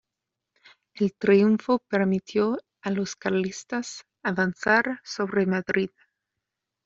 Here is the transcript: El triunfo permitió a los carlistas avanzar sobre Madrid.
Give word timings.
El 0.95 1.13
triunfo 1.13 1.77
permitió 1.87 2.57
a 2.81 2.89
los 2.89 3.15
carlistas 3.15 4.03
avanzar 4.25 4.99
sobre 5.03 5.45
Madrid. 5.45 5.91